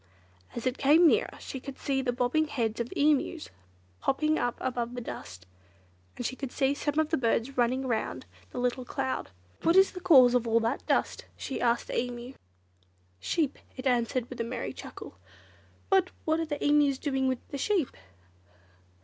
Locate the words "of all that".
10.33-10.83